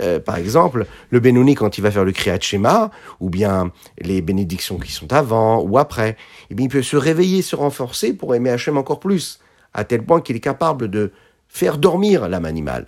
Euh, 0.00 0.18
par 0.18 0.36
exemple, 0.36 0.86
le 1.10 1.20
Benoni, 1.20 1.54
quand 1.54 1.78
il 1.78 1.80
va 1.80 1.90
faire 1.90 2.04
le 2.04 2.12
Kriyat 2.12 2.40
Shema, 2.40 2.90
ou 3.20 3.30
bien 3.30 3.70
les 3.98 4.22
bénédictions 4.22 4.78
qui 4.78 4.92
sont 4.92 5.12
avant 5.12 5.62
ou 5.62 5.78
après, 5.78 6.16
eh 6.50 6.54
bien, 6.54 6.66
il 6.66 6.68
peut 6.68 6.82
se 6.82 6.96
réveiller, 6.96 7.42
se 7.42 7.54
renforcer 7.54 8.12
pour 8.12 8.34
aimer 8.34 8.50
Hachem 8.50 8.76
encore 8.76 9.00
plus, 9.00 9.40
à 9.72 9.84
tel 9.84 10.02
point 10.02 10.20
qu'il 10.20 10.36
est 10.36 10.40
capable 10.40 10.88
de 10.88 11.12
faire 11.48 11.78
dormir 11.78 12.28
l'âme 12.28 12.44
animale. 12.44 12.86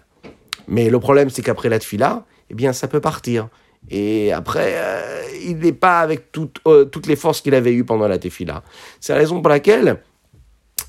Mais 0.69 0.91
le 0.91 0.99
problème, 0.99 1.31
c'est 1.31 1.43
qu'après 1.43 1.69
la 1.69 1.79
tfila, 1.79 2.25
eh 2.50 2.55
bien, 2.55 2.73
ça 2.73 2.88
peut 2.88 3.00
partir. 3.00 3.49
Et 3.88 4.33
après, 4.33 4.73
euh, 4.75 5.23
il 5.45 5.59
n'est 5.59 5.73
pas 5.73 6.00
avec 6.00 6.33
euh, 6.67 6.85
toutes 6.87 7.07
les 7.07 7.17
forces 7.17 7.41
qu'il 7.41 7.55
avait 7.55 7.73
eues 7.73 7.85
pendant 7.85 8.09
la 8.09 8.19
tefila. 8.19 8.62
C'est 9.00 9.12
la 9.12 9.21
raison 9.21 9.41
pour 9.41 9.49
laquelle 9.49 10.03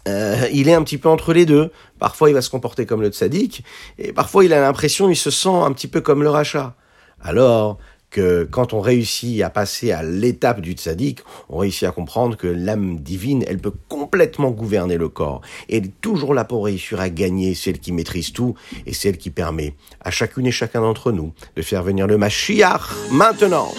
euh, 0.07 0.47
il 0.51 0.69
est 0.69 0.73
un 0.73 0.83
petit 0.83 0.97
peu 0.97 1.09
entre 1.09 1.33
les 1.33 1.45
deux. 1.45 1.71
Parfois, 1.99 2.29
il 2.29 2.33
va 2.33 2.41
se 2.41 2.49
comporter 2.49 2.85
comme 2.85 3.01
le 3.01 3.09
tzaddik, 3.09 3.63
et 3.99 4.13
parfois, 4.13 4.45
il 4.45 4.53
a 4.53 4.61
l'impression, 4.61 5.09
il 5.09 5.15
se 5.15 5.31
sent 5.31 5.49
un 5.49 5.71
petit 5.73 5.87
peu 5.87 6.01
comme 6.01 6.23
le 6.23 6.29
rachat. 6.29 6.75
Alors 7.21 7.77
que 8.09 8.47
quand 8.49 8.73
on 8.73 8.79
réussit 8.79 9.41
à 9.41 9.49
passer 9.49 9.91
à 9.91 10.01
l'étape 10.01 10.61
du 10.61 10.73
tzaddik, 10.73 11.19
on 11.49 11.57
réussit 11.57 11.83
à 11.83 11.91
comprendre 11.91 12.37
que 12.37 12.47
l'âme 12.47 12.99
divine, 12.99 13.43
elle 13.47 13.59
peut 13.59 13.73
complètement 13.89 14.51
gouverner 14.51 14.97
le 14.97 15.09
corps. 15.09 15.41
Et 15.67 15.77
elle 15.77 15.85
est 15.85 16.01
toujours 16.01 16.33
là 16.33 16.45
pour 16.45 16.65
réussir 16.65 17.01
à 17.01 17.09
gagner, 17.09 17.53
celle 17.53 17.79
qui 17.79 17.91
maîtrise 17.91 18.31
tout, 18.31 18.55
et 18.85 18.93
celle 18.93 19.17
qui 19.17 19.29
permet 19.29 19.75
à 20.01 20.11
chacune 20.11 20.45
et 20.45 20.51
chacun 20.51 20.81
d'entre 20.81 21.11
nous 21.11 21.33
de 21.55 21.61
faire 21.61 21.83
venir 21.83 22.07
le 22.07 22.17
Mashiach 22.17 23.11
maintenant. 23.11 23.73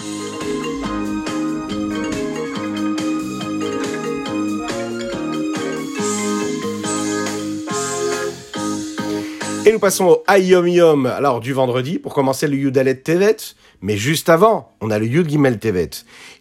Et 9.69 9.71
nous 9.71 9.77
passons 9.77 10.05
au 10.05 10.23
Ayom 10.25 10.67
Yom, 10.67 11.05
alors 11.05 11.41
du 11.41 11.53
vendredi, 11.53 11.99
pour 11.99 12.15
commencer 12.15 12.47
le 12.47 12.57
Yudalet 12.57 12.95
Tevet. 12.95 13.35
Mais 13.83 13.97
juste 13.97 14.27
avant, 14.27 14.71
on 14.81 14.89
a 14.89 14.97
le 14.97 15.05
Yud 15.05 15.29
Gimel 15.29 15.59
Tevet. 15.59 15.91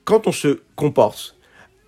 Quand 0.06 0.26
on 0.26 0.32
se 0.32 0.60
comporte 0.76 1.36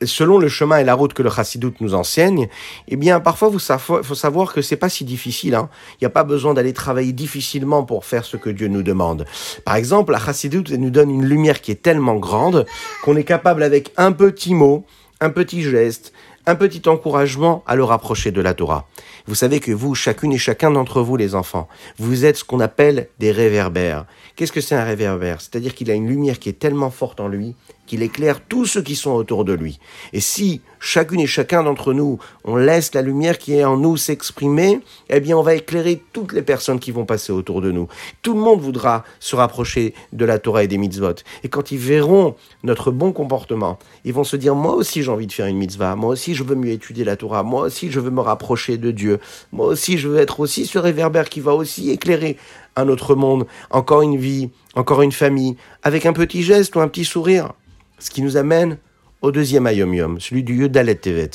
selon 0.04 0.36
le 0.36 0.50
chemin 0.50 0.76
et 0.76 0.84
la 0.84 0.92
route 0.92 1.14
que 1.14 1.22
le 1.22 1.30
Chassidut 1.30 1.72
nous 1.80 1.94
enseigne, 1.94 2.50
eh 2.88 2.96
bien, 2.96 3.20
parfois, 3.20 3.50
il 3.50 3.58
faut 3.58 4.14
savoir 4.14 4.52
que 4.52 4.60
c'est 4.60 4.76
pas 4.76 4.90
si 4.90 5.06
difficile. 5.06 5.54
Hein. 5.54 5.70
Il 5.94 6.04
n'y 6.04 6.06
a 6.08 6.10
pas 6.10 6.24
besoin 6.24 6.52
d'aller 6.52 6.74
travailler 6.74 7.14
difficilement 7.14 7.84
pour 7.84 8.04
faire 8.04 8.26
ce 8.26 8.36
que 8.36 8.50
Dieu 8.50 8.68
nous 8.68 8.82
demande. 8.82 9.24
Par 9.64 9.76
exemple, 9.76 10.12
la 10.12 10.20
Chassidut 10.20 10.64
nous 10.76 10.90
donne 10.90 11.10
une 11.10 11.24
lumière 11.24 11.62
qui 11.62 11.70
est 11.70 11.82
tellement 11.82 12.16
grande 12.16 12.66
qu'on 13.02 13.16
est 13.16 13.24
capable, 13.24 13.62
avec 13.62 13.94
un 13.96 14.12
petit 14.12 14.52
mot, 14.52 14.84
un 15.22 15.30
petit 15.30 15.62
geste, 15.62 16.12
un 16.46 16.54
petit 16.54 16.88
encouragement 16.88 17.62
à 17.66 17.76
le 17.76 17.84
rapprocher 17.84 18.30
de 18.30 18.40
la 18.40 18.54
Torah. 18.54 18.88
Vous 19.26 19.34
savez 19.34 19.60
que 19.60 19.72
vous, 19.72 19.94
chacune 19.94 20.32
et 20.32 20.38
chacun 20.38 20.70
d'entre 20.70 21.02
vous, 21.02 21.16
les 21.16 21.34
enfants, 21.34 21.68
vous 21.98 22.24
êtes 22.24 22.38
ce 22.38 22.44
qu'on 22.44 22.60
appelle 22.60 23.08
des 23.18 23.30
réverbères. 23.30 24.06
Qu'est-ce 24.36 24.52
que 24.52 24.60
c'est 24.60 24.74
un 24.74 24.84
réverbère? 24.84 25.40
C'est-à-dire 25.40 25.74
qu'il 25.74 25.90
a 25.90 25.94
une 25.94 26.08
lumière 26.08 26.38
qui 26.38 26.48
est 26.48 26.58
tellement 26.58 26.90
forte 26.90 27.20
en 27.20 27.28
lui 27.28 27.54
qu'il 27.90 28.04
éclaire 28.04 28.40
tous 28.46 28.66
ceux 28.66 28.82
qui 28.82 28.94
sont 28.94 29.10
autour 29.10 29.44
de 29.44 29.52
lui. 29.52 29.80
Et 30.12 30.20
si 30.20 30.60
chacune 30.78 31.18
et 31.18 31.26
chacun 31.26 31.64
d'entre 31.64 31.92
nous, 31.92 32.20
on 32.44 32.54
laisse 32.54 32.94
la 32.94 33.02
lumière 33.02 33.36
qui 33.36 33.54
est 33.54 33.64
en 33.64 33.76
nous 33.76 33.96
s'exprimer, 33.96 34.78
eh 35.08 35.18
bien 35.18 35.36
on 35.36 35.42
va 35.42 35.56
éclairer 35.56 36.00
toutes 36.12 36.32
les 36.32 36.42
personnes 36.42 36.78
qui 36.78 36.92
vont 36.92 37.04
passer 37.04 37.32
autour 37.32 37.60
de 37.60 37.72
nous. 37.72 37.88
Tout 38.22 38.34
le 38.34 38.38
monde 38.38 38.60
voudra 38.60 39.02
se 39.18 39.34
rapprocher 39.34 39.92
de 40.12 40.24
la 40.24 40.38
Torah 40.38 40.62
et 40.62 40.68
des 40.68 40.78
mitzvot. 40.78 41.16
Et 41.42 41.48
quand 41.48 41.72
ils 41.72 41.78
verront 41.78 42.36
notre 42.62 42.92
bon 42.92 43.10
comportement, 43.10 43.76
ils 44.04 44.12
vont 44.12 44.22
se 44.22 44.36
dire, 44.36 44.54
moi 44.54 44.74
aussi 44.74 45.02
j'ai 45.02 45.10
envie 45.10 45.26
de 45.26 45.32
faire 45.32 45.46
une 45.46 45.58
mitzvah, 45.58 45.96
moi 45.96 46.10
aussi 46.10 46.29
je 46.34 46.44
veux 46.44 46.54
mieux 46.54 46.72
étudier 46.72 47.04
la 47.04 47.16
Torah, 47.16 47.42
moi 47.42 47.62
aussi 47.62 47.90
je 47.90 48.00
veux 48.00 48.10
me 48.10 48.20
rapprocher 48.20 48.78
de 48.78 48.90
Dieu, 48.90 49.18
moi 49.52 49.66
aussi 49.66 49.98
je 49.98 50.08
veux 50.08 50.18
être 50.18 50.40
aussi 50.40 50.66
ce 50.66 50.78
réverbère 50.78 51.28
qui 51.28 51.40
va 51.40 51.54
aussi 51.54 51.90
éclairer 51.90 52.36
un 52.76 52.88
autre 52.88 53.14
monde, 53.14 53.46
encore 53.70 54.02
une 54.02 54.16
vie, 54.16 54.50
encore 54.74 55.02
une 55.02 55.12
famille, 55.12 55.56
avec 55.82 56.06
un 56.06 56.12
petit 56.12 56.42
geste 56.42 56.76
ou 56.76 56.80
un 56.80 56.88
petit 56.88 57.04
sourire. 57.04 57.52
Ce 57.98 58.10
qui 58.10 58.22
nous 58.22 58.36
amène 58.36 58.78
au 59.22 59.32
deuxième 59.32 59.66
Ayom 59.66 60.18
celui 60.20 60.42
du 60.42 60.56
Yudalet 60.56 60.94
Tevet. 60.94 61.30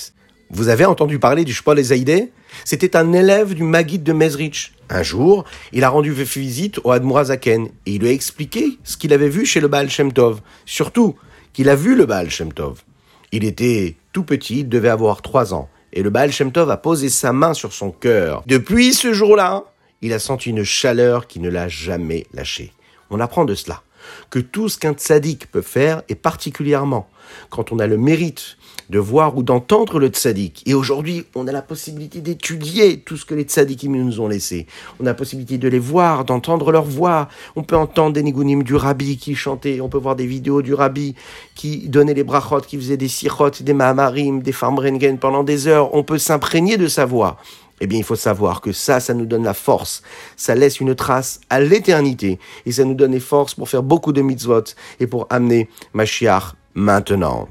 Vous 0.51 0.69
avez 0.69 0.85
entendu 0.85 1.19
parler 1.19 1.43
du 1.43 1.53
Shpol 1.53 1.79
Ezaïdé? 1.79 2.31
C'était 2.63 2.95
un 2.95 3.13
élève 3.13 3.53
du 3.53 3.63
Maguid 3.63 4.03
de 4.03 4.13
Mezrich. 4.13 4.73
Un 4.89 5.01
jour, 5.03 5.43
il 5.73 5.83
a 5.83 5.89
rendu 5.89 6.11
visite 6.11 6.79
au 6.83 6.91
Admourazaken 6.91 7.65
et 7.85 7.91
il 7.91 8.01
lui 8.01 8.09
a 8.09 8.11
expliqué 8.11 8.77
ce 8.83 8.95
qu'il 8.97 9.11
avait 9.13 9.29
vu 9.29 9.45
chez 9.45 9.59
le 9.59 9.67
Baal 9.67 9.89
Shem 9.89 10.13
Tov. 10.13 10.41
Surtout, 10.65 11.15
qu'il 11.53 11.69
a 11.69 11.75
vu 11.75 11.95
le 11.95 12.05
Baal 12.05 12.29
Shem 12.29 12.53
Tov. 12.53 12.83
Il 13.31 13.43
était 13.43 13.95
tout 14.15 14.23
petit, 14.23 14.63
devait 14.63 14.87
avoir 14.87 15.21
trois 15.21 15.53
ans. 15.53 15.67
Et 15.91 16.01
le 16.01 16.09
Baal 16.09 16.31
Shem 16.31 16.53
Tov 16.53 16.71
a 16.71 16.77
posé 16.77 17.09
sa 17.09 17.33
main 17.33 17.53
sur 17.53 17.73
son 17.73 17.91
cœur. 17.91 18.43
Depuis 18.47 18.93
ce 18.93 19.11
jour-là, 19.11 19.65
il 20.01 20.13
a 20.13 20.19
senti 20.19 20.51
une 20.51 20.63
chaleur 20.63 21.27
qui 21.27 21.41
ne 21.41 21.49
l'a 21.49 21.67
jamais 21.67 22.25
lâché. 22.33 22.71
On 23.09 23.19
apprend 23.19 23.43
de 23.43 23.55
cela 23.55 23.81
que 24.29 24.39
tout 24.39 24.69
ce 24.69 24.77
qu'un 24.77 24.93
tzaddik 24.93 25.51
peut 25.51 25.61
faire, 25.61 26.03
et 26.09 26.15
particulièrement 26.15 27.07
quand 27.49 27.71
on 27.71 27.79
a 27.79 27.87
le 27.87 27.97
mérite 27.97 28.57
de 28.89 28.99
voir 28.99 29.35
ou 29.35 29.43
d'entendre 29.43 29.99
le 29.99 30.09
tzaddik. 30.09 30.61
Et 30.67 30.73
aujourd'hui, 30.73 31.25
on 31.33 31.47
a 31.47 31.51
la 31.51 31.63
possibilité 31.63 32.21
d'étudier 32.21 32.99
tout 32.99 33.17
ce 33.17 33.25
que 33.25 33.33
les 33.33 33.43
tzaddikim 33.43 33.95
nous 33.95 34.19
ont 34.19 34.27
laissé. 34.27 34.67
On 34.99 35.03
a 35.03 35.09
la 35.09 35.13
possibilité 35.15 35.57
de 35.57 35.67
les 35.67 35.79
voir, 35.79 36.23
d'entendre 36.23 36.71
leur 36.71 36.83
voix. 36.83 37.27
On 37.55 37.63
peut 37.63 37.75
entendre 37.75 38.13
des 38.13 38.21
nigunim 38.21 38.61
du 38.61 38.75
rabbi 38.75 39.17
qui 39.17 39.33
chantait. 39.33 39.81
On 39.81 39.89
peut 39.89 39.97
voir 39.97 40.15
des 40.15 40.27
vidéos 40.27 40.61
du 40.61 40.73
rabbi 40.73 41.15
qui 41.55 41.89
donnait 41.89 42.13
les 42.13 42.23
brachot, 42.23 42.61
qui 42.61 42.77
faisait 42.77 42.97
des 42.97 43.07
sichot, 43.07 43.49
des 43.61 43.73
mahamarim, 43.73 44.43
des 44.43 44.51
farmrengen 44.51 45.17
pendant 45.17 45.43
des 45.43 45.67
heures. 45.67 45.95
On 45.95 46.03
peut 46.03 46.19
s'imprégner 46.19 46.77
de 46.77 46.87
sa 46.87 47.05
voix 47.05 47.37
eh 47.81 47.87
bien, 47.87 47.99
il 47.99 48.03
faut 48.03 48.15
savoir 48.15 48.61
que 48.61 48.71
ça, 48.71 48.99
ça 48.99 49.13
nous 49.13 49.25
donne 49.25 49.43
la 49.43 49.53
force. 49.53 50.01
Ça 50.37 50.55
laisse 50.55 50.79
une 50.79 50.95
trace 50.95 51.41
à 51.49 51.59
l'éternité. 51.59 52.39
Et 52.65 52.71
ça 52.71 52.85
nous 52.85 52.93
donne 52.93 53.11
les 53.11 53.19
forces 53.19 53.53
pour 53.53 53.69
faire 53.69 53.83
beaucoup 53.83 54.13
de 54.13 54.21
mitzvot 54.21 54.63
et 54.99 55.07
pour 55.07 55.27
amener 55.29 55.69
Mashiach 55.93 56.53
maintenant. 56.73 57.47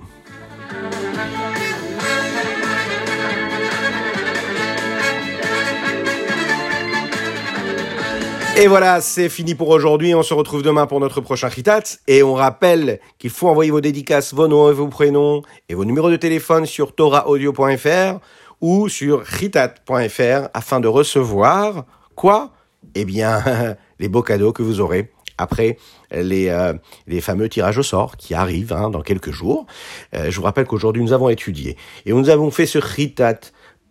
Et 8.56 8.68
voilà, 8.68 9.00
c'est 9.00 9.28
fini 9.28 9.56
pour 9.56 9.68
aujourd'hui. 9.70 10.14
On 10.14 10.22
se 10.22 10.32
retrouve 10.32 10.62
demain 10.62 10.86
pour 10.86 11.00
notre 11.00 11.20
prochain 11.20 11.48
Ritat. 11.48 11.82
Et 12.06 12.22
on 12.22 12.34
rappelle 12.34 13.00
qu'il 13.18 13.30
faut 13.30 13.48
envoyer 13.48 13.72
vos 13.72 13.80
dédicaces, 13.80 14.32
vos 14.32 14.46
noms 14.46 14.70
et 14.70 14.72
vos 14.72 14.86
prénoms 14.86 15.42
et 15.68 15.74
vos 15.74 15.84
numéros 15.84 16.08
de 16.08 16.16
téléphone 16.16 16.64
sur 16.64 16.94
torahaudio.fr 16.94 18.20
ou 18.64 18.88
sur 18.88 19.20
ritat.fr 19.20 20.48
afin 20.54 20.80
de 20.80 20.88
recevoir 20.88 21.84
quoi? 22.14 22.54
Eh 22.94 23.04
bien, 23.04 23.44
les 23.98 24.08
beaux 24.08 24.22
cadeaux 24.22 24.54
que 24.54 24.62
vous 24.62 24.80
aurez 24.80 25.12
après 25.36 25.76
les, 26.10 26.48
euh, 26.48 26.72
fameux 27.20 27.50
tirages 27.50 27.76
au 27.76 27.82
sort 27.82 28.16
qui 28.16 28.32
arrivent 28.32 28.72
hein, 28.72 28.88
dans 28.88 29.02
quelques 29.02 29.32
jours. 29.32 29.66
Euh, 30.14 30.30
je 30.30 30.36
vous 30.38 30.44
rappelle 30.44 30.64
qu'aujourd'hui 30.64 31.02
nous 31.02 31.12
avons 31.12 31.28
étudié 31.28 31.76
et 32.06 32.12
nous 32.14 32.30
avons 32.30 32.50
fait 32.50 32.64
ce 32.64 32.78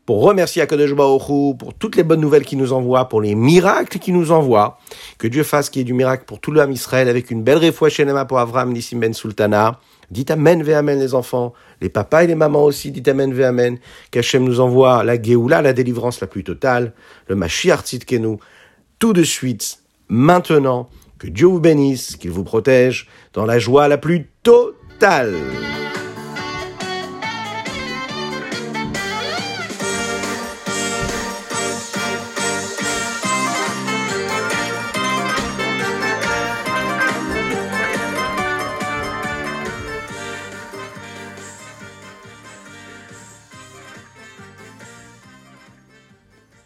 pour 0.05 0.21
remercier 0.21 0.61
Akadosh 0.61 0.93
Baruch 0.93 1.57
pour 1.57 1.73
toutes 1.73 1.95
les 1.95 2.03
bonnes 2.03 2.19
nouvelles 2.19 2.45
qu'il 2.45 2.57
nous 2.57 2.73
envoie, 2.73 3.07
pour 3.07 3.21
les 3.21 3.35
miracles 3.35 3.99
qu'il 3.99 4.13
nous 4.13 4.31
envoie. 4.31 4.79
Que 5.17 5.27
Dieu 5.27 5.43
fasse 5.43 5.69
qu'il 5.69 5.81
y 5.81 5.83
ait 5.83 5.85
du 5.85 5.93
miracle 5.93 6.25
pour 6.25 6.39
tout 6.39 6.51
l'homme 6.51 6.71
Israël 6.71 7.07
avec 7.07 7.31
une 7.31 7.43
belle 7.43 7.61
chez 7.89 8.05
pour 8.27 8.39
Avram 8.39 8.73
Nissim 8.73 8.99
Ben 8.99 9.13
Sultana. 9.13 9.79
Dites 10.11 10.31
Amen 10.31 10.61
ve 10.61 10.71
Amen 10.71 10.99
les 10.99 11.15
enfants, 11.15 11.53
les 11.81 11.89
papas 11.89 12.23
et 12.23 12.27
les 12.27 12.35
mamans 12.35 12.65
aussi, 12.65 12.91
dites 12.91 13.07
Amen 13.07 13.33
ve 13.33 13.41
Amen. 13.41 13.79
Qu'Hachem 14.11 14.43
nous 14.43 14.59
envoie 14.59 15.03
la 15.03 15.19
Géoula, 15.19 15.61
la 15.61 15.73
délivrance 15.73 16.19
la 16.19 16.27
plus 16.27 16.43
totale, 16.43 16.93
le 17.27 17.35
Mashiach 17.35 17.83
Tzidkenu, 17.83 18.37
tout 18.99 19.13
de 19.13 19.23
suite, 19.23 19.79
maintenant, 20.09 20.89
que 21.17 21.27
Dieu 21.27 21.47
vous 21.47 21.59
bénisse, 21.59 22.17
qu'il 22.17 22.31
vous 22.31 22.43
protège, 22.43 23.07
dans 23.33 23.45
la 23.45 23.57
joie 23.57 23.87
la 23.87 23.97
plus 23.97 24.29
totale. 24.43 25.33